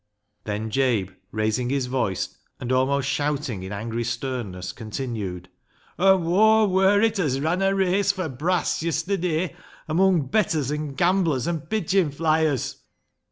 Then 0.45 0.71
Jabe, 0.71 1.11
raising 1.31 1.69
his 1.69 1.85
voice, 1.85 2.35
and 2.59 2.71
almost 2.71 3.07
shouting 3.07 3.61
in 3.61 3.71
angry 3.71 4.03
sternness, 4.03 4.71
continued— 4.71 5.47
"An' 5.99 6.23
whoa 6.23 6.65
wur 6.65 6.99
it 7.01 7.19
as 7.19 7.39
ran 7.39 7.61
a 7.61 7.75
race 7.75 8.11
fur 8.11 8.27
brass 8.27 8.81
yesterday 8.81 9.55
amung 9.87 10.31
bettors 10.31 10.71
an' 10.71 10.95
gamblers 10.95 11.47
an' 11.47 11.61
pidgin 11.67 12.09
flyers 12.09 12.77